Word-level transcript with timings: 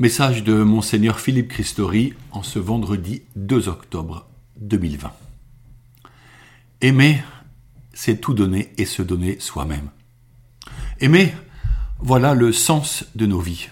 Message 0.00 0.44
de 0.44 0.54
Monseigneur 0.54 1.20
Philippe 1.20 1.48
Christori 1.48 2.14
en 2.30 2.42
ce 2.42 2.58
vendredi 2.58 3.20
2 3.36 3.68
octobre 3.68 4.26
2020. 4.56 5.12
Aimer, 6.80 7.22
c'est 7.92 8.18
tout 8.18 8.32
donner 8.32 8.72
et 8.78 8.86
se 8.86 9.02
donner 9.02 9.38
soi-même. 9.40 9.90
Aimer, 11.00 11.34
voilà 11.98 12.32
le 12.32 12.50
sens 12.50 13.04
de 13.14 13.26
nos 13.26 13.40
vies. 13.40 13.68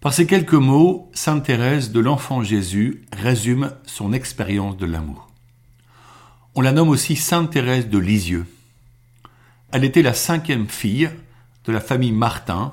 Par 0.00 0.14
ces 0.14 0.26
quelques 0.26 0.54
mots, 0.54 1.10
Sainte 1.12 1.44
Thérèse 1.44 1.92
de 1.92 2.00
l'Enfant 2.00 2.42
Jésus 2.42 3.04
résume 3.12 3.74
son 3.84 4.14
expérience 4.14 4.78
de 4.78 4.86
l'amour. 4.86 5.28
On 6.54 6.62
la 6.62 6.72
nomme 6.72 6.88
aussi 6.88 7.14
Sainte 7.14 7.50
Thérèse 7.50 7.90
de 7.90 7.98
Lisieux. 7.98 8.46
Elle 9.70 9.84
était 9.84 10.00
la 10.00 10.14
cinquième 10.14 10.66
fille 10.66 11.10
de 11.66 11.72
la 11.72 11.80
famille 11.82 12.12
Martin, 12.12 12.72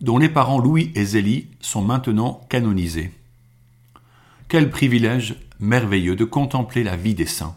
dont 0.00 0.18
les 0.18 0.28
parents 0.28 0.58
Louis 0.58 0.92
et 0.94 1.04
Zélie 1.04 1.48
sont 1.60 1.82
maintenant 1.82 2.40
canonisés. 2.48 3.12
Quel 4.48 4.70
privilège 4.70 5.36
merveilleux 5.60 6.16
de 6.16 6.24
contempler 6.24 6.82
la 6.82 6.96
vie 6.96 7.14
des 7.14 7.26
saints. 7.26 7.54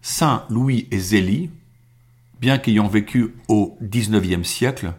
Saint 0.00 0.44
Louis 0.48 0.88
et 0.90 0.98
Zélie, 0.98 1.50
bien 2.40 2.58
qu'ayant 2.58 2.88
vécu 2.88 3.34
au 3.48 3.78
XIXe 3.82 4.46
siècle, 4.46 4.94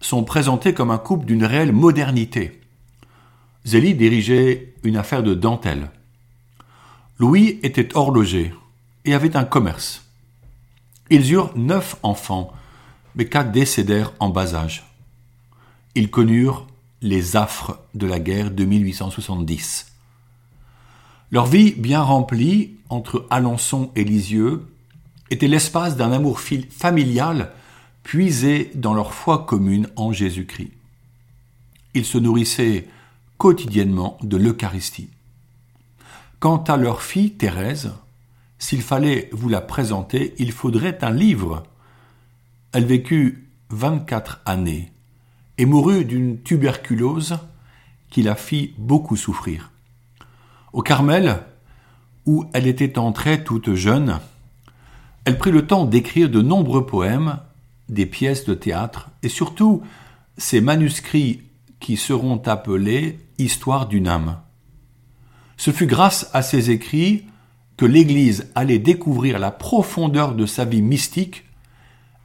sont 0.00 0.24
présentés 0.24 0.72
comme 0.72 0.90
un 0.90 0.98
couple 0.98 1.26
d'une 1.26 1.44
réelle 1.44 1.72
modernité. 1.72 2.60
Zélie 3.66 3.94
dirigeait 3.94 4.74
une 4.82 4.96
affaire 4.96 5.22
de 5.22 5.34
dentelle. 5.34 5.90
Louis 7.18 7.60
était 7.62 7.94
horloger 7.94 8.54
et 9.04 9.12
avait 9.12 9.36
un 9.36 9.44
commerce. 9.44 10.06
Ils 11.10 11.32
eurent 11.32 11.52
neuf 11.54 11.96
enfants, 12.02 12.52
mais 13.14 13.26
quatre 13.26 13.52
décédèrent 13.52 14.14
en 14.20 14.30
bas 14.30 14.54
âge 14.54 14.89
ils 15.94 16.10
connurent 16.10 16.66
les 17.02 17.36
affres 17.36 17.78
de 17.94 18.06
la 18.06 18.18
guerre 18.18 18.50
de 18.50 18.64
1870. 18.64 19.86
Leur 21.30 21.46
vie 21.46 21.72
bien 21.72 22.02
remplie 22.02 22.76
entre 22.88 23.26
Alençon 23.30 23.90
et 23.96 24.04
Lisieux 24.04 24.66
était 25.30 25.48
l'espace 25.48 25.96
d'un 25.96 26.12
amour 26.12 26.40
familial 26.40 27.52
puisé 28.02 28.70
dans 28.74 28.94
leur 28.94 29.14
foi 29.14 29.44
commune 29.46 29.88
en 29.96 30.12
Jésus-Christ. 30.12 30.72
Ils 31.94 32.04
se 32.04 32.18
nourrissaient 32.18 32.88
quotidiennement 33.38 34.18
de 34.22 34.36
l'Eucharistie. 34.36 35.10
Quant 36.40 36.62
à 36.64 36.76
leur 36.76 37.02
fille 37.02 37.32
Thérèse, 37.32 37.92
s'il 38.58 38.82
fallait 38.82 39.28
vous 39.32 39.48
la 39.48 39.60
présenter, 39.60 40.34
il 40.38 40.52
faudrait 40.52 41.02
un 41.02 41.10
livre. 41.10 41.62
Elle 42.72 42.86
vécut 42.86 43.48
24 43.70 44.40
années 44.44 44.92
et 45.60 45.66
mourut 45.66 46.06
d'une 46.06 46.40
tuberculose 46.40 47.38
qui 48.08 48.22
la 48.22 48.34
fit 48.34 48.72
beaucoup 48.78 49.14
souffrir. 49.14 49.70
Au 50.72 50.80
Carmel, 50.80 51.42
où 52.24 52.46
elle 52.54 52.66
était 52.66 52.98
entrée 52.98 53.44
toute 53.44 53.74
jeune, 53.74 54.20
elle 55.26 55.36
prit 55.36 55.50
le 55.50 55.66
temps 55.66 55.84
d'écrire 55.84 56.30
de 56.30 56.40
nombreux 56.40 56.86
poèmes, 56.86 57.40
des 57.90 58.06
pièces 58.06 58.46
de 58.46 58.54
théâtre 58.54 59.10
et 59.22 59.28
surtout 59.28 59.82
ces 60.38 60.62
manuscrits 60.62 61.42
qui 61.78 61.98
seront 61.98 62.40
appelés 62.46 63.20
Histoire 63.36 63.86
d'une 63.86 64.08
âme. 64.08 64.38
Ce 65.58 65.72
fut 65.72 65.86
grâce 65.86 66.30
à 66.32 66.40
ces 66.40 66.70
écrits 66.70 67.26
que 67.76 67.84
l'Église 67.84 68.50
allait 68.54 68.78
découvrir 68.78 69.38
la 69.38 69.50
profondeur 69.50 70.34
de 70.34 70.46
sa 70.46 70.64
vie 70.64 70.80
mystique 70.80 71.44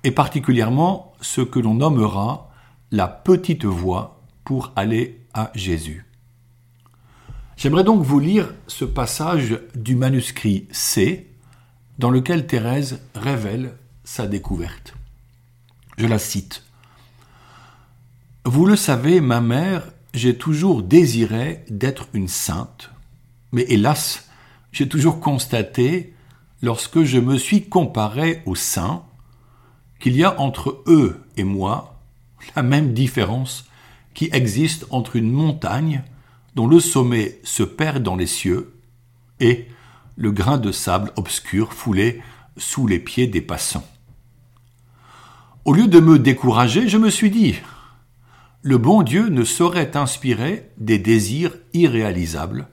et 0.05 0.11
particulièrement 0.11 1.13
ce 1.19 1.41
que 1.41 1.59
l'on 1.59 1.73
nommera 1.73 2.49
la 2.91 3.07
petite 3.07 3.65
voie 3.65 4.21
pour 4.43 4.71
aller 4.75 5.21
à 5.33 5.51
Jésus. 5.55 6.05
J'aimerais 7.57 7.83
donc 7.83 8.03
vous 8.03 8.19
lire 8.19 8.53
ce 8.67 8.85
passage 8.85 9.59
du 9.75 9.95
manuscrit 9.95 10.67
C 10.71 11.31
dans 11.97 12.09
lequel 12.09 12.47
Thérèse 12.47 13.01
révèle 13.15 13.77
sa 14.03 14.27
découverte. 14.27 14.93
Je 15.97 16.05
la 16.05 16.19
cite. 16.19 16.63
Vous 18.43 18.65
le 18.65 18.75
savez, 18.75 19.21
ma 19.21 19.41
mère, 19.41 19.83
j'ai 20.13 20.37
toujours 20.37 20.83
désiré 20.83 21.65
d'être 21.69 22.07
une 22.13 22.27
sainte, 22.27 22.91
mais 23.51 23.65
hélas, 23.69 24.29
j'ai 24.71 24.87
toujours 24.89 25.19
constaté, 25.19 26.13
lorsque 26.61 27.03
je 27.03 27.17
me 27.17 27.37
suis 27.37 27.67
comparé 27.69 28.43
aux 28.45 28.55
saints, 28.55 29.05
qu'il 29.99 30.15
y 30.15 30.23
a 30.23 30.39
entre 30.39 30.83
eux 30.87 31.23
et 31.37 31.43
moi 31.43 31.94
la 32.55 32.63
même 32.63 32.93
différence 32.93 33.65
qui 34.13 34.29
existe 34.31 34.85
entre 34.89 35.15
une 35.15 35.31
montagne 35.31 36.03
dont 36.55 36.67
le 36.67 36.79
sommet 36.79 37.39
se 37.43 37.63
perd 37.63 38.01
dans 38.01 38.15
les 38.15 38.27
cieux 38.27 38.73
et 39.39 39.67
le 40.15 40.31
grain 40.31 40.57
de 40.57 40.71
sable 40.71 41.11
obscur 41.17 41.73
foulé 41.73 42.21
sous 42.57 42.87
les 42.87 42.99
pieds 42.99 43.27
des 43.27 43.41
passants. 43.41 43.85
Au 45.65 45.73
lieu 45.73 45.87
de 45.87 45.99
me 45.99 46.17
décourager, 46.17 46.87
je 46.87 46.97
me 46.97 47.09
suis 47.09 47.31
dit, 47.31 47.55
le 48.61 48.77
bon 48.77 49.03
Dieu 49.03 49.27
ne 49.29 49.43
saurait 49.43 49.97
inspirer 49.97 50.71
des 50.77 50.97
désirs 50.97 51.55
irréalisables. 51.73 52.67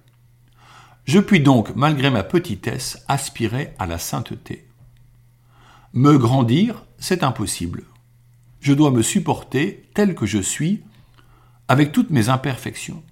Je 1.04 1.18
puis 1.18 1.40
donc, 1.40 1.74
malgré 1.74 2.10
ma 2.10 2.22
petitesse, 2.22 3.04
aspirer 3.08 3.74
à 3.78 3.86
la 3.86 3.98
sainteté. 3.98 4.68
Me 5.92 6.16
grandir, 6.16 6.84
c'est 6.98 7.24
impossible 7.24 7.84
je 8.62 8.72
dois 8.72 8.92
me 8.92 9.02
supporter 9.02 9.88
tel 9.92 10.14
que 10.14 10.24
je 10.24 10.38
suis, 10.38 10.82
avec 11.68 11.90
toutes 11.90 12.10
mes 12.10 12.28
imperfections. 12.28 13.02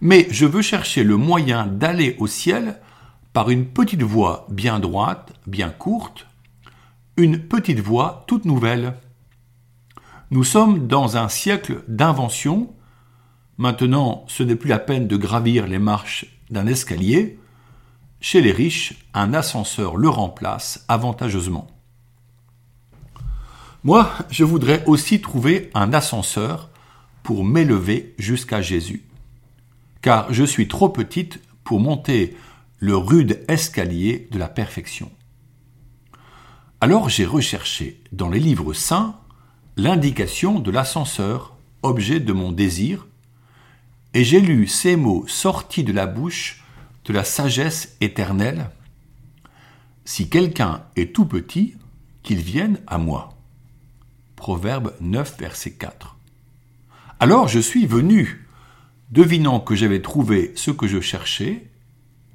Mais 0.00 0.28
je 0.30 0.46
veux 0.46 0.62
chercher 0.62 1.02
le 1.02 1.16
moyen 1.16 1.66
d'aller 1.66 2.16
au 2.18 2.26
ciel 2.26 2.80
par 3.32 3.50
une 3.50 3.66
petite 3.66 4.02
voie 4.02 4.46
bien 4.48 4.78
droite, 4.78 5.32
bien 5.46 5.70
courte, 5.70 6.26
une 7.16 7.40
petite 7.40 7.80
voie 7.80 8.24
toute 8.28 8.44
nouvelle. 8.44 8.94
Nous 10.30 10.44
sommes 10.44 10.86
dans 10.86 11.16
un 11.16 11.28
siècle 11.28 11.82
d'invention. 11.88 12.72
Maintenant, 13.58 14.24
ce 14.28 14.42
n'est 14.42 14.56
plus 14.56 14.68
la 14.68 14.78
peine 14.78 15.08
de 15.08 15.16
gravir 15.16 15.66
les 15.66 15.78
marches 15.78 16.26
d'un 16.50 16.66
escalier. 16.66 17.40
Chez 18.20 18.40
les 18.40 18.52
riches, 18.52 18.94
un 19.12 19.34
ascenseur 19.34 19.96
le 19.96 20.08
remplace 20.08 20.84
avantageusement. 20.88 21.75
Moi, 23.86 24.12
je 24.30 24.42
voudrais 24.42 24.82
aussi 24.86 25.20
trouver 25.20 25.70
un 25.72 25.92
ascenseur 25.92 26.70
pour 27.22 27.44
m'élever 27.44 28.16
jusqu'à 28.18 28.60
Jésus. 28.60 29.04
Car 30.02 30.32
je 30.32 30.42
suis 30.42 30.66
trop 30.66 30.88
petite 30.88 31.40
pour 31.62 31.78
monter 31.78 32.36
le 32.80 32.96
rude 32.96 33.44
escalier 33.46 34.26
de 34.32 34.40
la 34.40 34.48
perfection. 34.48 35.12
Alors 36.80 37.08
j'ai 37.08 37.24
recherché 37.24 38.02
dans 38.10 38.28
les 38.28 38.40
livres 38.40 38.72
saints 38.72 39.20
l'indication 39.76 40.58
de 40.58 40.72
l'ascenseur, 40.72 41.54
objet 41.84 42.18
de 42.18 42.32
mon 42.32 42.50
désir, 42.50 43.06
et 44.14 44.24
j'ai 44.24 44.40
lu 44.40 44.66
ces 44.66 44.96
mots 44.96 45.28
sortis 45.28 45.84
de 45.84 45.92
la 45.92 46.06
bouche 46.06 46.64
de 47.04 47.12
la 47.12 47.22
sagesse 47.22 47.94
éternelle. 48.00 48.68
Si 50.04 50.28
quelqu'un 50.28 50.82
est 50.96 51.14
tout 51.14 51.26
petit, 51.26 51.76
qu'il 52.24 52.38
vienne 52.38 52.80
à 52.88 52.98
moi. 52.98 53.35
Proverbe 54.36 54.94
9, 55.00 55.38
verset 55.38 55.72
4. 55.72 56.16
Alors 57.18 57.48
je 57.48 57.58
suis 57.58 57.86
venu, 57.86 58.46
devinant 59.10 59.58
que 59.60 59.74
j'avais 59.74 60.02
trouvé 60.02 60.52
ce 60.54 60.70
que 60.70 60.86
je 60.86 61.00
cherchais, 61.00 61.70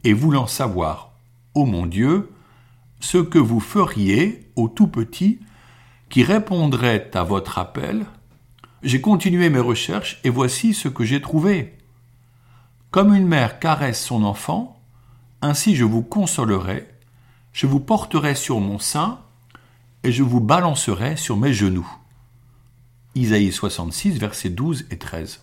et 0.03 0.13
voulant 0.13 0.47
savoir, 0.47 1.13
ô 1.53 1.65
mon 1.65 1.85
Dieu, 1.85 2.31
ce 2.99 3.19
que 3.19 3.37
vous 3.37 3.59
feriez 3.59 4.51
au 4.55 4.67
tout 4.67 4.87
petit 4.87 5.39
qui 6.09 6.23
répondrait 6.23 7.11
à 7.13 7.23
votre 7.23 7.59
appel, 7.59 8.05
j'ai 8.83 8.99
continué 8.99 9.49
mes 9.49 9.59
recherches 9.59 10.19
et 10.23 10.29
voici 10.29 10.73
ce 10.73 10.87
que 10.87 11.05
j'ai 11.05 11.21
trouvé. 11.21 11.77
Comme 12.89 13.13
une 13.13 13.27
mère 13.27 13.59
caresse 13.59 14.03
son 14.03 14.23
enfant, 14.23 14.81
ainsi 15.41 15.75
je 15.75 15.85
vous 15.85 16.01
consolerai, 16.01 16.87
je 17.53 17.67
vous 17.67 17.79
porterai 17.79 18.35
sur 18.35 18.59
mon 18.59 18.79
sein 18.79 19.19
et 20.03 20.11
je 20.11 20.23
vous 20.23 20.39
balancerai 20.39 21.15
sur 21.17 21.37
mes 21.37 21.53
genoux. 21.53 21.89
Isaïe 23.15 23.51
66, 23.51 24.17
versets 24.17 24.49
12 24.49 24.85
et 24.89 24.97
13. 24.97 25.41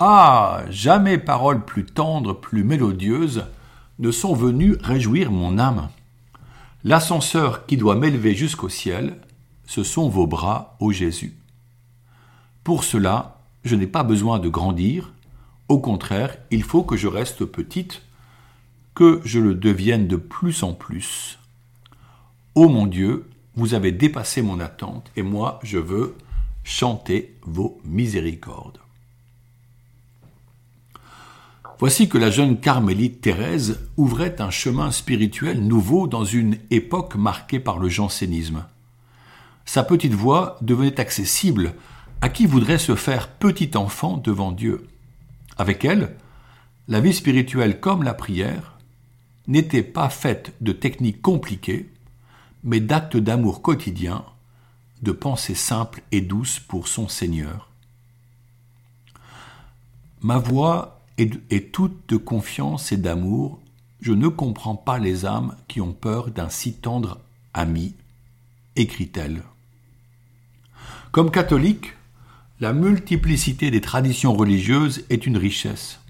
Ah, 0.00 0.62
jamais 0.70 1.18
paroles 1.18 1.64
plus 1.64 1.84
tendres, 1.84 2.32
plus 2.32 2.64
mélodieuses 2.64 3.46
ne 3.98 4.10
sont 4.10 4.34
venues 4.34 4.76
réjouir 4.80 5.30
mon 5.30 5.58
âme. 5.58 5.88
L'ascenseur 6.84 7.66
qui 7.66 7.76
doit 7.76 7.96
m'élever 7.96 8.34
jusqu'au 8.34 8.68
ciel, 8.68 9.16
ce 9.66 9.82
sont 9.82 10.08
vos 10.08 10.26
bras, 10.26 10.76
ô 10.78 10.92
Jésus. 10.92 11.36
Pour 12.62 12.84
cela, 12.84 13.40
je 13.64 13.74
n'ai 13.74 13.86
pas 13.86 14.04
besoin 14.04 14.38
de 14.38 14.48
grandir, 14.48 15.12
au 15.68 15.78
contraire, 15.80 16.36
il 16.50 16.62
faut 16.62 16.82
que 16.82 16.96
je 16.96 17.08
reste 17.08 17.44
petite, 17.44 18.02
que 18.94 19.20
je 19.24 19.38
le 19.38 19.54
devienne 19.54 20.08
de 20.08 20.16
plus 20.16 20.62
en 20.62 20.72
plus. 20.72 21.38
Ô 22.54 22.68
mon 22.68 22.86
Dieu, 22.86 23.28
vous 23.58 23.74
avez 23.74 23.90
dépassé 23.90 24.40
mon 24.40 24.60
attente 24.60 25.10
et 25.16 25.22
moi 25.22 25.58
je 25.64 25.78
veux 25.78 26.14
chanter 26.62 27.34
vos 27.42 27.80
miséricordes. 27.84 28.78
Voici 31.80 32.08
que 32.08 32.18
la 32.18 32.30
jeune 32.30 32.60
carmélite 32.60 33.20
Thérèse 33.20 33.80
ouvrait 33.96 34.40
un 34.40 34.50
chemin 34.50 34.92
spirituel 34.92 35.60
nouveau 35.60 36.06
dans 36.06 36.24
une 36.24 36.58
époque 36.70 37.16
marquée 37.16 37.58
par 37.58 37.78
le 37.78 37.88
jansénisme. 37.88 38.64
Sa 39.64 39.82
petite 39.82 40.14
voix 40.14 40.56
devenait 40.60 41.00
accessible 41.00 41.74
à 42.20 42.28
qui 42.28 42.46
voudrait 42.46 42.78
se 42.78 42.94
faire 42.94 43.28
petit 43.28 43.76
enfant 43.76 44.18
devant 44.18 44.52
Dieu. 44.52 44.86
Avec 45.56 45.84
elle, 45.84 46.14
la 46.86 47.00
vie 47.00 47.12
spirituelle 47.12 47.80
comme 47.80 48.04
la 48.04 48.14
prière 48.14 48.78
n'était 49.48 49.82
pas 49.82 50.10
faite 50.10 50.52
de 50.60 50.70
techniques 50.70 51.22
compliquées, 51.22 51.90
mais 52.62 52.80
d'actes 52.80 53.16
d'amour 53.16 53.62
quotidien, 53.62 54.24
de 55.02 55.12
pensées 55.12 55.54
simples 55.54 56.02
et 56.12 56.20
douces 56.20 56.58
pour 56.58 56.88
son 56.88 57.08
Seigneur. 57.08 57.70
Ma 60.20 60.38
voix 60.38 61.00
et, 61.18 61.64
toute 61.70 62.08
de 62.08 62.16
confiance 62.16 62.92
et 62.92 62.96
d'amour, 62.96 63.60
je 64.00 64.12
ne 64.12 64.28
comprends 64.28 64.76
pas 64.76 64.98
les 64.98 65.26
âmes 65.26 65.56
qui 65.66 65.80
ont 65.80 65.92
peur 65.92 66.30
d'un 66.30 66.48
si 66.48 66.74
tendre 66.74 67.20
ami, 67.54 67.94
écrit-elle. 68.76 69.42
Comme 71.10 71.30
catholique, 71.30 71.94
la 72.60 72.72
multiplicité 72.72 73.70
des 73.70 73.80
traditions 73.80 74.34
religieuses 74.34 75.04
est 75.10 75.26
une 75.26 75.36
richesse. 75.36 76.00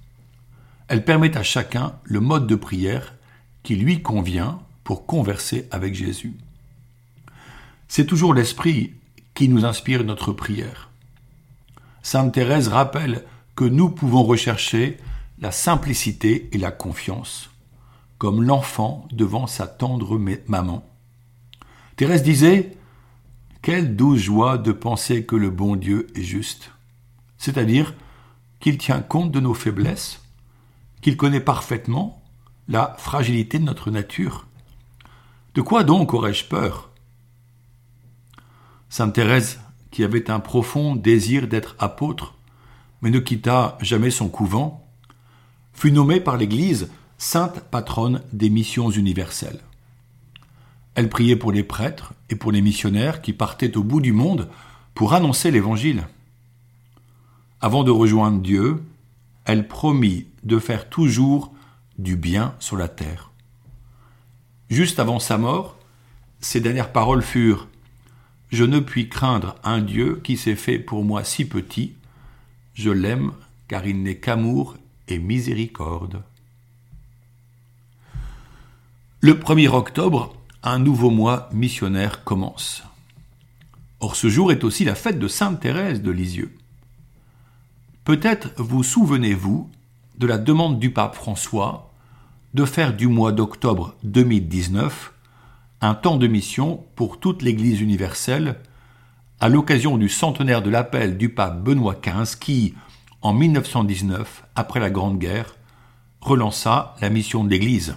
Elle 0.88 1.04
permet 1.04 1.36
à 1.36 1.42
chacun 1.42 1.94
le 2.04 2.20
mode 2.20 2.46
de 2.46 2.54
prière 2.54 3.14
qui 3.62 3.76
lui 3.76 4.02
convient 4.02 4.60
pour 4.88 5.04
converser 5.04 5.68
avec 5.70 5.94
Jésus. 5.94 6.32
C'est 7.88 8.06
toujours 8.06 8.32
l'Esprit 8.32 8.94
qui 9.34 9.50
nous 9.50 9.66
inspire 9.66 10.02
notre 10.02 10.32
prière. 10.32 10.88
Sainte 12.02 12.32
Thérèse 12.32 12.68
rappelle 12.68 13.26
que 13.54 13.64
nous 13.64 13.90
pouvons 13.90 14.22
rechercher 14.22 14.96
la 15.40 15.50
simplicité 15.50 16.48
et 16.52 16.56
la 16.56 16.70
confiance, 16.70 17.50
comme 18.16 18.42
l'enfant 18.42 19.06
devant 19.12 19.46
sa 19.46 19.66
tendre 19.66 20.18
maman. 20.46 20.82
Thérèse 21.96 22.22
disait 22.22 22.74
Quelle 23.60 23.94
douce 23.94 24.20
joie 24.20 24.56
de 24.56 24.72
penser 24.72 25.26
que 25.26 25.36
le 25.36 25.50
bon 25.50 25.76
Dieu 25.76 26.06
est 26.14 26.22
juste, 26.22 26.70
c'est-à-dire 27.36 27.94
qu'il 28.58 28.78
tient 28.78 29.02
compte 29.02 29.32
de 29.32 29.40
nos 29.40 29.52
faiblesses, 29.52 30.22
qu'il 31.02 31.18
connaît 31.18 31.40
parfaitement 31.40 32.22
la 32.68 32.94
fragilité 32.96 33.58
de 33.58 33.64
notre 33.64 33.90
nature. 33.90 34.47
De 35.58 35.62
quoi 35.62 35.82
donc 35.82 36.14
aurais-je 36.14 36.44
peur? 36.44 36.88
Sainte 38.88 39.14
Thérèse, 39.14 39.58
qui 39.90 40.04
avait 40.04 40.30
un 40.30 40.38
profond 40.38 40.94
désir 40.94 41.48
d'être 41.48 41.74
apôtre, 41.80 42.36
mais 43.02 43.10
ne 43.10 43.18
quitta 43.18 43.76
jamais 43.80 44.12
son 44.12 44.28
couvent, 44.28 44.88
fut 45.72 45.90
nommée 45.90 46.20
par 46.20 46.36
l'Église 46.36 46.92
sainte 47.16 47.58
patronne 47.72 48.22
des 48.32 48.50
missions 48.50 48.90
universelles. 48.90 49.58
Elle 50.94 51.08
priait 51.08 51.34
pour 51.34 51.50
les 51.50 51.64
prêtres 51.64 52.12
et 52.30 52.36
pour 52.36 52.52
les 52.52 52.62
missionnaires 52.62 53.20
qui 53.20 53.32
partaient 53.32 53.76
au 53.76 53.82
bout 53.82 54.00
du 54.00 54.12
monde 54.12 54.48
pour 54.94 55.12
annoncer 55.12 55.50
l'Évangile. 55.50 56.06
Avant 57.60 57.82
de 57.82 57.90
rejoindre 57.90 58.40
Dieu, 58.40 58.80
elle 59.44 59.66
promit 59.66 60.28
de 60.44 60.60
faire 60.60 60.88
toujours 60.88 61.52
du 61.98 62.14
bien 62.14 62.54
sur 62.60 62.76
la 62.76 62.86
terre. 62.86 63.27
Juste 64.70 64.98
avant 64.98 65.18
sa 65.18 65.38
mort, 65.38 65.78
ses 66.40 66.60
dernières 66.60 66.92
paroles 66.92 67.22
furent 67.22 67.68
Je 68.50 68.64
ne 68.64 68.80
puis 68.80 69.08
craindre 69.08 69.56
un 69.64 69.80
Dieu 69.80 70.20
qui 70.22 70.36
s'est 70.36 70.56
fait 70.56 70.78
pour 70.78 71.04
moi 71.04 71.24
si 71.24 71.46
petit 71.46 71.94
je 72.74 72.90
l'aime 72.90 73.32
car 73.66 73.86
il 73.86 74.02
n'est 74.02 74.18
qu'amour 74.18 74.76
et 75.08 75.18
miséricorde. 75.18 76.22
Le 79.20 79.34
1er 79.34 79.68
octobre, 79.68 80.36
un 80.62 80.78
nouveau 80.78 81.10
mois 81.10 81.48
missionnaire 81.52 82.22
commence. 82.22 82.84
Or 84.00 84.14
ce 84.14 84.28
jour 84.28 84.52
est 84.52 84.62
aussi 84.62 84.84
la 84.84 84.94
fête 84.94 85.18
de 85.18 85.26
Sainte 85.26 85.60
Thérèse 85.60 86.02
de 86.02 86.10
Lisieux. 86.12 86.54
Peut-être 88.04 88.50
vous 88.58 88.84
souvenez-vous 88.84 89.68
de 90.18 90.26
la 90.26 90.38
demande 90.38 90.78
du 90.78 90.90
pape 90.90 91.16
François 91.16 91.87
de 92.54 92.64
faire 92.64 92.96
du 92.96 93.08
mois 93.08 93.32
d'octobre 93.32 93.94
2019 94.04 95.12
un 95.80 95.94
temps 95.94 96.16
de 96.16 96.26
mission 96.26 96.84
pour 96.96 97.20
toute 97.20 97.42
l'Église 97.42 97.80
universelle 97.80 98.56
à 99.38 99.48
l'occasion 99.48 99.98
du 99.98 100.08
centenaire 100.08 100.62
de 100.62 100.70
l'appel 100.70 101.18
du 101.18 101.28
pape 101.28 101.62
Benoît 101.62 102.00
XV 102.02 102.38
qui, 102.40 102.74
en 103.20 103.34
1919, 103.34 104.44
après 104.56 104.80
la 104.80 104.90
Grande 104.90 105.18
Guerre, 105.18 105.56
relança 106.20 106.96
la 107.00 107.10
mission 107.10 107.44
de 107.44 107.50
l'Église. 107.50 107.96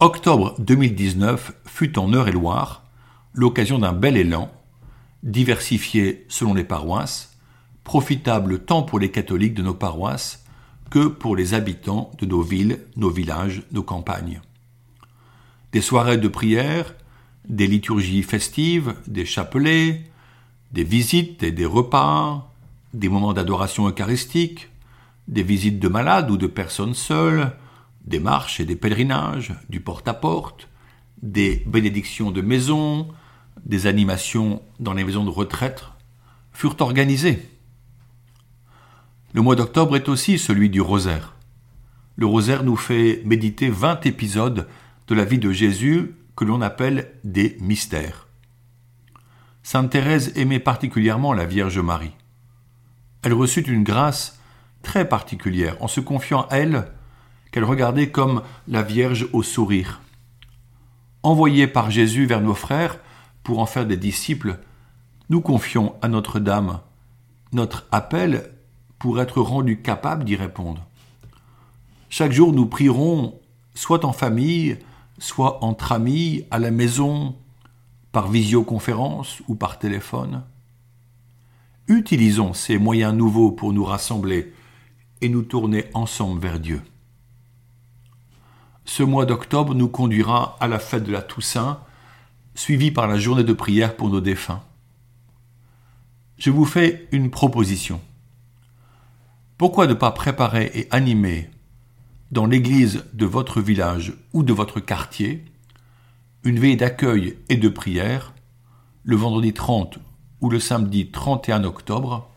Octobre 0.00 0.54
2019 0.58 1.52
fut 1.66 1.98
en 1.98 2.12
Eure-et-Loire 2.12 2.84
l'occasion 3.34 3.78
d'un 3.78 3.92
bel 3.92 4.16
élan, 4.16 4.50
diversifié 5.22 6.24
selon 6.28 6.54
les 6.54 6.64
paroisses, 6.64 7.36
profitable 7.84 8.64
tant 8.64 8.82
pour 8.82 8.98
les 8.98 9.10
catholiques 9.10 9.54
de 9.54 9.62
nos 9.62 9.74
paroisses 9.74 10.45
que 10.90 11.08
pour 11.08 11.36
les 11.36 11.54
habitants 11.54 12.10
de 12.18 12.26
nos 12.26 12.42
villes, 12.42 12.80
nos 12.96 13.10
villages, 13.10 13.62
nos 13.72 13.82
campagnes. 13.82 14.40
Des 15.72 15.80
soirées 15.80 16.18
de 16.18 16.28
prière, 16.28 16.94
des 17.48 17.66
liturgies 17.66 18.22
festives, 18.22 18.94
des 19.06 19.24
chapelets, 19.24 20.04
des 20.72 20.84
visites 20.84 21.42
et 21.42 21.52
des 21.52 21.66
repas, 21.66 22.52
des 22.94 23.08
moments 23.08 23.32
d'adoration 23.32 23.88
eucharistique, 23.88 24.68
des 25.28 25.42
visites 25.42 25.80
de 25.80 25.88
malades 25.88 26.30
ou 26.30 26.36
de 26.36 26.46
personnes 26.46 26.94
seules, 26.94 27.52
des 28.04 28.20
marches 28.20 28.60
et 28.60 28.64
des 28.64 28.76
pèlerinages, 28.76 29.54
du 29.68 29.80
porte-à-porte, 29.80 30.68
des 31.22 31.64
bénédictions 31.66 32.30
de 32.30 32.40
maison, 32.40 33.08
des 33.64 33.86
animations 33.86 34.62
dans 34.78 34.92
les 34.92 35.04
maisons 35.04 35.24
de 35.24 35.30
retraite 35.30 35.84
furent 36.52 36.76
organisées. 36.80 37.42
Le 39.36 39.42
mois 39.42 39.54
d'octobre 39.54 39.96
est 39.96 40.08
aussi 40.08 40.38
celui 40.38 40.70
du 40.70 40.80
rosaire. 40.80 41.34
Le 42.16 42.24
rosaire 42.24 42.64
nous 42.64 42.74
fait 42.74 43.20
méditer 43.26 43.68
vingt 43.68 44.06
épisodes 44.06 44.66
de 45.08 45.14
la 45.14 45.26
vie 45.26 45.38
de 45.38 45.52
Jésus 45.52 46.14
que 46.36 46.46
l'on 46.46 46.62
appelle 46.62 47.10
des 47.22 47.58
mystères. 47.60 48.28
Sainte 49.62 49.90
Thérèse 49.90 50.32
aimait 50.36 50.58
particulièrement 50.58 51.34
la 51.34 51.44
Vierge 51.44 51.78
Marie. 51.78 52.14
Elle 53.22 53.34
reçut 53.34 53.60
une 53.60 53.84
grâce 53.84 54.40
très 54.80 55.06
particulière 55.06 55.76
en 55.80 55.86
se 55.86 56.00
confiant 56.00 56.46
à 56.48 56.56
elle 56.56 56.86
qu'elle 57.52 57.64
regardait 57.64 58.08
comme 58.08 58.40
la 58.68 58.80
Vierge 58.80 59.28
au 59.34 59.42
sourire. 59.42 60.00
Envoyée 61.22 61.66
par 61.66 61.90
Jésus 61.90 62.24
vers 62.24 62.40
nos 62.40 62.54
frères 62.54 63.00
pour 63.42 63.58
en 63.58 63.66
faire 63.66 63.84
des 63.84 63.98
disciples, 63.98 64.60
nous 65.28 65.42
confions 65.42 65.94
à 66.00 66.08
Notre-Dame 66.08 66.80
notre 67.52 67.86
appel 67.92 68.55
pour 68.98 69.20
être 69.20 69.40
rendu 69.40 69.80
capable 69.82 70.24
d'y 70.24 70.36
répondre. 70.36 70.86
Chaque 72.08 72.32
jour, 72.32 72.52
nous 72.52 72.66
prierons, 72.66 73.38
soit 73.74 74.04
en 74.04 74.12
famille, 74.12 74.78
soit 75.18 75.62
entre 75.64 75.92
amis, 75.92 76.44
à 76.50 76.58
la 76.58 76.70
maison, 76.70 77.36
par 78.12 78.28
visioconférence 78.28 79.42
ou 79.48 79.54
par 79.54 79.78
téléphone. 79.78 80.42
Utilisons 81.88 82.54
ces 82.54 82.78
moyens 82.78 83.14
nouveaux 83.14 83.52
pour 83.52 83.72
nous 83.72 83.84
rassembler 83.84 84.52
et 85.20 85.28
nous 85.28 85.42
tourner 85.42 85.84
ensemble 85.94 86.40
vers 86.40 86.58
Dieu. 86.58 86.82
Ce 88.84 89.02
mois 89.02 89.26
d'octobre 89.26 89.74
nous 89.74 89.88
conduira 89.88 90.56
à 90.60 90.68
la 90.68 90.78
fête 90.78 91.04
de 91.04 91.12
la 91.12 91.22
Toussaint, 91.22 91.80
suivie 92.54 92.90
par 92.90 93.06
la 93.06 93.18
journée 93.18 93.44
de 93.44 93.52
prière 93.52 93.96
pour 93.96 94.08
nos 94.08 94.20
défunts. 94.20 94.62
Je 96.38 96.50
vous 96.50 96.64
fais 96.64 97.08
une 97.12 97.30
proposition. 97.30 98.00
Pourquoi 99.58 99.86
ne 99.86 99.94
pas 99.94 100.10
préparer 100.10 100.70
et 100.74 100.86
animer 100.90 101.48
dans 102.30 102.44
l'église 102.44 103.04
de 103.14 103.24
votre 103.24 103.62
village 103.62 104.12
ou 104.34 104.42
de 104.42 104.52
votre 104.52 104.80
quartier 104.80 105.46
une 106.44 106.58
veille 106.58 106.76
d'accueil 106.76 107.38
et 107.48 107.56
de 107.56 107.70
prière 107.70 108.34
le 109.02 109.16
vendredi 109.16 109.54
30 109.54 109.98
ou 110.42 110.50
le 110.50 110.60
samedi 110.60 111.10
31 111.10 111.64
octobre 111.64 112.28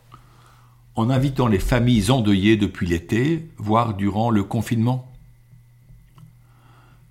en 0.94 1.10
invitant 1.10 1.46
les 1.46 1.58
familles 1.58 2.10
endeuillées 2.10 2.56
depuis 2.56 2.86
l'été, 2.86 3.50
voire 3.58 3.92
durant 3.94 4.30
le 4.30 4.42
confinement? 4.42 5.12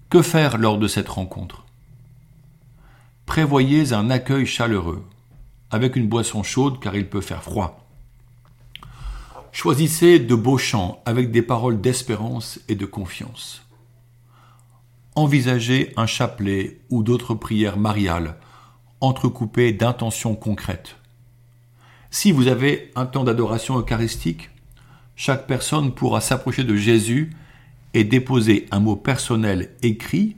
Que 0.10 0.24
faire 0.24 0.58
lors 0.58 0.80
de 0.80 0.88
cette 0.88 1.10
rencontre? 1.10 1.66
Prévoyez 3.28 3.94
un 3.94 4.10
accueil 4.10 4.48
chaleureux, 4.48 5.06
avec 5.70 5.96
une 5.96 6.08
boisson 6.08 6.42
chaude 6.42 6.80
car 6.80 6.96
il 6.96 7.08
peut 7.08 7.22
faire 7.22 7.44
froid. 7.44 7.89
Choisissez 9.52 10.20
de 10.20 10.36
beaux 10.36 10.60
chants 10.60 11.02
avec 11.06 11.32
des 11.32 11.42
paroles 11.42 11.82
d'espérance 11.82 12.60
et 12.68 12.76
de 12.76 12.86
confiance. 12.86 13.64
Envisagez 15.16 15.92
un 15.98 16.06
chapelet 16.06 16.80
ou 16.90 17.04
d'autres 17.04 17.34
prières 17.34 17.78
mariales, 17.78 18.38
entrecoupées 19.02 19.74
d'intentions 19.74 20.36
concrètes. 20.36 20.98
Si 22.12 22.32
vous 22.32 22.48
avez 22.48 22.92
un 22.96 23.06
temps 23.06 23.24
d'adoration 23.24 23.78
eucharistique, 23.80 24.52
chaque 25.16 25.48
personne 25.48 25.94
pourra 25.94 26.22
s'approcher 26.22 26.64
de 26.64 26.76
Jésus 26.76 27.32
et 27.94 28.04
déposer 28.04 28.68
un 28.72 28.80
mot 28.80 28.96
personnel 28.96 29.72
écrit 29.82 30.38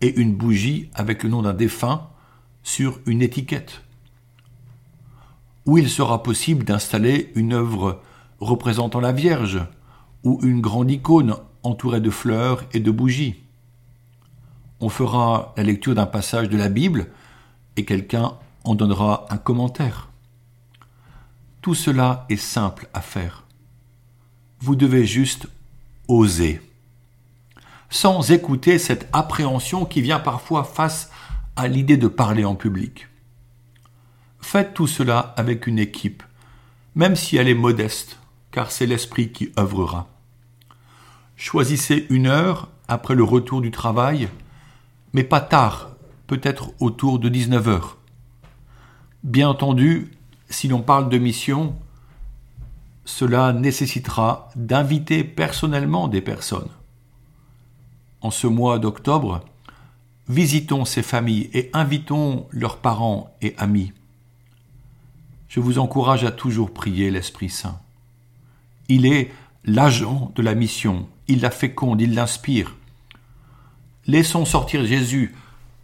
et 0.00 0.14
une 0.20 0.34
bougie 0.34 0.90
avec 0.94 1.22
le 1.22 1.30
nom 1.30 1.42
d'un 1.42 1.54
défunt 1.54 2.08
sur 2.62 3.00
une 3.06 3.22
étiquette. 3.22 3.82
Ou 5.64 5.78
il 5.78 5.88
sera 5.88 6.22
possible 6.22 6.64
d'installer 6.64 7.30
une 7.34 7.52
œuvre 7.52 8.02
représentant 8.40 9.00
la 9.00 9.12
Vierge 9.12 9.60
ou 10.24 10.40
une 10.42 10.60
grande 10.60 10.90
icône 10.90 11.36
entourée 11.62 12.00
de 12.00 12.10
fleurs 12.10 12.64
et 12.72 12.80
de 12.80 12.90
bougies. 12.90 13.36
On 14.80 14.88
fera 14.88 15.52
la 15.56 15.64
lecture 15.64 15.94
d'un 15.94 16.06
passage 16.06 16.48
de 16.48 16.56
la 16.56 16.68
Bible 16.68 17.08
et 17.76 17.84
quelqu'un 17.84 18.34
en 18.64 18.74
donnera 18.74 19.26
un 19.30 19.38
commentaire. 19.38 20.08
Tout 21.62 21.74
cela 21.74 22.26
est 22.28 22.36
simple 22.36 22.88
à 22.94 23.00
faire. 23.00 23.44
Vous 24.60 24.76
devez 24.76 25.04
juste 25.04 25.48
oser, 26.06 26.60
sans 27.90 28.30
écouter 28.30 28.78
cette 28.78 29.08
appréhension 29.12 29.84
qui 29.84 30.00
vient 30.00 30.20
parfois 30.20 30.64
face 30.64 31.10
à 31.56 31.68
l'idée 31.68 31.96
de 31.96 32.08
parler 32.08 32.44
en 32.44 32.54
public. 32.54 33.08
Faites 34.40 34.74
tout 34.74 34.86
cela 34.86 35.34
avec 35.36 35.66
une 35.66 35.78
équipe, 35.78 36.22
même 36.94 37.16
si 37.16 37.36
elle 37.36 37.48
est 37.48 37.54
modeste, 37.54 38.18
car 38.58 38.72
c'est 38.72 38.86
l'esprit 38.86 39.30
qui 39.30 39.52
œuvrera. 39.56 40.08
Choisissez 41.36 42.08
une 42.10 42.26
heure 42.26 42.70
après 42.88 43.14
le 43.14 43.22
retour 43.22 43.60
du 43.60 43.70
travail, 43.70 44.28
mais 45.12 45.22
pas 45.22 45.40
tard, 45.40 45.90
peut-être 46.26 46.72
autour 46.80 47.20
de 47.20 47.28
19 47.28 47.68
heures. 47.68 47.98
Bien 49.22 49.48
entendu, 49.48 50.10
si 50.50 50.66
l'on 50.66 50.82
parle 50.82 51.08
de 51.08 51.18
mission, 51.18 51.76
cela 53.04 53.52
nécessitera 53.52 54.48
d'inviter 54.56 55.22
personnellement 55.22 56.08
des 56.08 56.20
personnes. 56.20 56.72
En 58.22 58.32
ce 58.32 58.48
mois 58.48 58.80
d'octobre, 58.80 59.44
visitons 60.26 60.84
ces 60.84 61.04
familles 61.04 61.48
et 61.52 61.70
invitons 61.74 62.48
leurs 62.50 62.78
parents 62.78 63.32
et 63.40 63.54
amis. 63.56 63.92
Je 65.46 65.60
vous 65.60 65.78
encourage 65.78 66.24
à 66.24 66.32
toujours 66.32 66.74
prier 66.74 67.12
l'Esprit 67.12 67.50
Saint. 67.50 67.78
Il 68.88 69.06
est 69.06 69.30
l'agent 69.64 70.32
de 70.34 70.42
la 70.42 70.54
mission, 70.54 71.06
il 71.26 71.40
la 71.40 71.50
féconde, 71.50 72.00
il 72.00 72.14
l'inspire. 72.14 72.76
Laissons 74.06 74.46
sortir 74.46 74.84
Jésus 74.86 75.34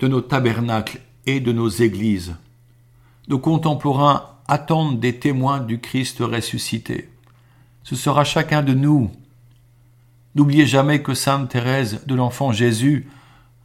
de 0.00 0.08
nos 0.08 0.22
tabernacles 0.22 1.00
et 1.26 1.40
de 1.40 1.52
nos 1.52 1.68
églises. 1.68 2.34
Nos 3.28 3.38
contemporains 3.38 4.30
attendent 4.48 5.00
des 5.00 5.18
témoins 5.18 5.60
du 5.60 5.80
Christ 5.80 6.18
ressuscité. 6.20 7.10
Ce 7.82 7.96
sera 7.96 8.24
chacun 8.24 8.62
de 8.62 8.72
nous. 8.72 9.10
N'oubliez 10.34 10.66
jamais 10.66 11.02
que 11.02 11.14
Sainte 11.14 11.50
Thérèse 11.50 12.00
de 12.06 12.14
l'Enfant 12.14 12.52
Jésus 12.52 13.08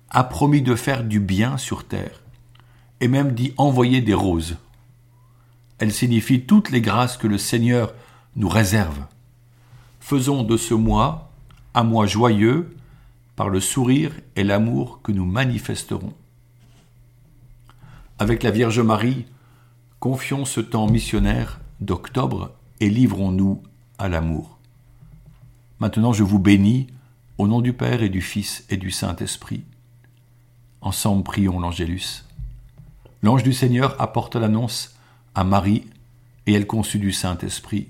a 0.10 0.24
promis 0.24 0.62
de 0.62 0.76
faire 0.76 1.04
du 1.04 1.20
bien 1.20 1.58
sur 1.58 1.86
terre, 1.86 2.22
et 3.00 3.08
même 3.08 3.34
d'y 3.34 3.54
envoyer 3.58 4.02
des 4.02 4.14
roses. 4.14 4.58
Elle 5.78 5.94
signifie 5.94 6.42
toutes 6.42 6.72
les 6.72 6.82
grâces 6.82 7.16
que 7.16 7.28
le 7.28 7.38
Seigneur 7.38 7.94
nous 8.36 8.50
réserve. 8.50 9.06
Faisons 10.10 10.42
de 10.42 10.58
ce 10.58 10.74
mois 10.74 11.30
un 11.76 11.84
mois 11.84 12.08
joyeux 12.08 12.76
par 13.36 13.48
le 13.48 13.60
sourire 13.60 14.12
et 14.36 14.44
l'amour 14.44 15.04
que 15.04 15.12
nous 15.12 15.24
manifesterons. 15.24 16.16
Avec 18.18 18.42
la 18.42 18.50
Vierge 18.50 18.80
Marie, 18.80 19.28
confions 20.00 20.46
ce 20.46 20.62
temps 20.62 20.90
missionnaire 20.90 21.60
d'octobre 21.80 22.54
et 22.80 22.90
livrons-nous 22.90 23.62
à 24.00 24.10
l'amour. 24.10 24.58
Maintenant 25.80 26.12
je 26.12 26.24
vous 26.24 26.40
bénis 26.40 26.88
au 27.38 27.46
nom 27.46 27.62
du 27.62 27.74
Père 27.74 28.02
et 28.02 28.10
du 28.10 28.22
Fils 28.22 28.66
et 28.72 28.78
du 28.78 28.90
Saint-Esprit. 28.90 29.62
Ensemble 30.82 31.22
prions 31.22 31.60
l'Angélus. 31.60 32.26
L'ange 33.22 33.44
du 33.44 33.54
Seigneur 33.54 33.96
apporte 34.02 34.36
l'annonce 34.36 34.96
à 35.36 35.44
Marie, 35.44 35.86
et 36.48 36.54
elle 36.54 36.66
conçut 36.66 36.98
du 36.98 37.12
Saint-Esprit. 37.12 37.90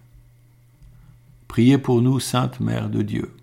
Priez 1.51 1.77
pour 1.77 2.01
nous, 2.01 2.21
Sainte 2.21 2.61
Mère 2.61 2.89
de 2.89 3.01
Dieu, 3.01 3.35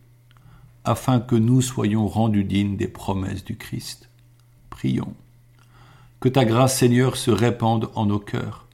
afin 0.82 1.20
que 1.20 1.36
nous 1.36 1.60
soyons 1.60 2.08
rendus 2.08 2.42
dignes 2.42 2.78
des 2.78 2.88
promesses 2.88 3.44
du 3.44 3.58
Christ. 3.58 4.08
Prions. 4.70 5.12
Que 6.18 6.30
ta 6.30 6.46
grâce, 6.46 6.78
Seigneur, 6.78 7.18
se 7.18 7.30
répande 7.30 7.90
en 7.94 8.06
nos 8.06 8.18
cœurs. 8.18 8.66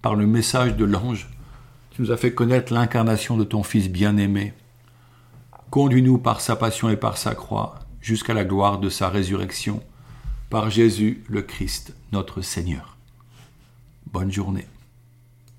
Par 0.00 0.14
le 0.14 0.28
message 0.28 0.76
de 0.76 0.84
l'ange, 0.84 1.28
tu 1.90 2.02
nous 2.02 2.12
as 2.12 2.16
fait 2.16 2.34
connaître 2.34 2.72
l'incarnation 2.72 3.36
de 3.36 3.42
ton 3.42 3.64
Fils 3.64 3.90
bien-aimé. 3.90 4.54
Conduis-nous 5.70 6.18
par 6.18 6.40
sa 6.40 6.54
passion 6.54 6.88
et 6.88 6.96
par 6.96 7.18
sa 7.18 7.34
croix 7.34 7.80
jusqu'à 8.00 8.32
la 8.32 8.44
gloire 8.44 8.78
de 8.78 8.90
sa 8.90 9.08
résurrection 9.08 9.82
par 10.50 10.70
Jésus 10.70 11.24
le 11.26 11.42
Christ, 11.42 11.96
notre 12.12 12.42
Seigneur. 12.42 12.96
Bonne 14.06 14.30
journée. 14.30 14.68